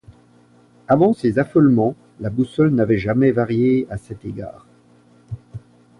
Avant 0.87 1.13
ses 1.13 1.37
affolements, 1.37 1.95
la 2.21 2.31
boussole 2.31 2.71
n’avait 2.71 2.97
jamais 2.97 3.29
varié 3.31 3.85
à 3.91 3.99
cet 3.99 4.25
égard. 4.25 4.65